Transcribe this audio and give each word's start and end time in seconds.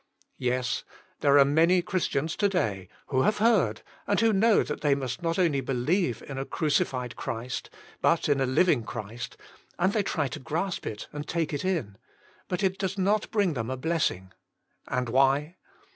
Yes! 0.39 0.83
there 1.19 1.37
are 1.37 1.45
many 1.45 1.83
Christians 1.83 2.35
to 2.37 2.49
day 2.49 2.89
who 3.09 3.21
have 3.21 3.37
heard 3.37 3.83
and 4.07 4.19
who 4.19 4.33
know 4.33 4.63
that 4.63 4.81
they 4.81 4.95
must 4.95 5.21
not 5.21 5.37
only 5.37 5.61
believe 5.61 6.23
in 6.23 6.39
a 6.39 6.43
crucified 6.45 7.15
Christ, 7.15 7.69
but 8.01 8.27
in 8.27 8.41
a 8.41 8.45
12 8.45 8.47
Je9Vb8 8.47 8.47
Himself. 8.47 8.55
living 8.67 8.83
Christ, 8.83 9.37
and 9.77 9.93
they 9.93 10.01
try 10.01 10.27
to 10.27 10.39
grasp 10.39 10.87
it 10.87 11.07
and 11.13 11.27
take 11.27 11.53
it 11.53 11.63
in, 11.63 11.99
but 12.47 12.63
it 12.63 12.79
does 12.79 12.97
not 12.97 13.29
bring 13.29 13.53
them 13.53 13.69
a 13.69 13.77
blessing, 13.77 14.31
and 14.87 15.07
why? 15.07 15.57